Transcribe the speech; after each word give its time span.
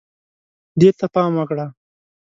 دې 0.79 0.89
ته 0.97 1.05
پام 1.13 1.31
وکړه 1.37 1.65